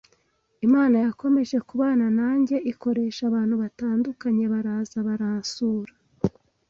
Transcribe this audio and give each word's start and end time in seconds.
Imana 0.67 0.95
yakomeje 1.05 1.57
kubana 1.69 2.05
nanjye 2.19 2.55
ikoresha 2.71 3.21
abantu 3.29 3.55
batandukanye 3.63 4.43
baraza 4.53 4.97
baransura 5.07 5.93